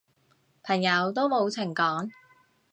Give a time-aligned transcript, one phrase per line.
[0.63, 2.09] 朋友都冇情講